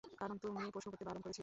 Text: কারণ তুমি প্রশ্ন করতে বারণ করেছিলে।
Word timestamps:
কারণ 0.17 0.35
তুমি 0.37 0.71
প্রশ্ন 0.71 0.87
করতে 0.91 1.05
বারণ 1.05 1.21
করেছিলে। 1.21 1.39